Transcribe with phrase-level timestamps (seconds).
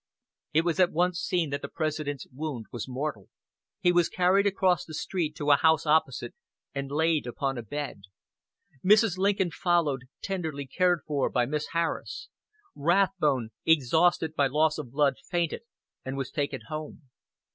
[0.51, 3.29] It was at once seen that the President's wound was mortal.
[3.81, 6.33] He was carried across the street to a house opposite,
[6.73, 8.01] and laid upon a bed.
[8.83, 9.19] Mrs.
[9.19, 12.29] Lincoln followed, tenderly cared for by Miss Harris.
[12.73, 15.61] Rathbone, exhausted by loss of blood, fainted,
[16.03, 17.03] and was taken home.